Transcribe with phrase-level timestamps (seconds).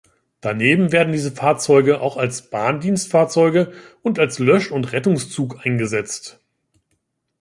[0.39, 6.39] Daneben werden diese Fahrzeuge auch als Bahndienstfahrzeuge und als Lösch- und Rettungszug eingesetzt.